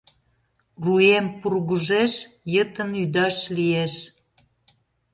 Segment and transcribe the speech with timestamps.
[0.83, 2.13] Руэм пургыжеш
[2.53, 3.93] йытын ӱдаш лиеш.